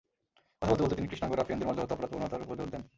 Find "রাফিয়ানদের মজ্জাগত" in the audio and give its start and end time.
1.35-1.91